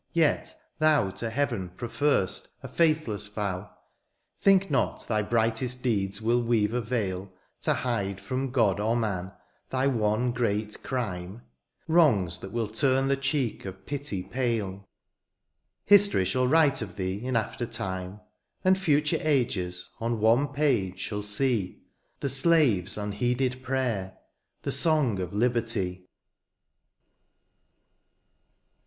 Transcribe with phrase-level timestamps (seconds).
[0.13, 3.69] Yet thou to heaven prefer'st a faithless vow;
[4.39, 7.31] Think not thy brightest deeds will weave a veil
[7.65, 9.31] To hide from God or mau
[9.69, 11.43] thy one great crime;
[11.87, 14.89] Wrongs that will turn the cheek of pity pale.
[15.85, 18.21] History shall write of thee in after time;
[18.63, 21.83] And future ages on one page shall see
[22.21, 24.17] The slaveys unheeded prayer,—
[24.63, 26.07] the song of liberty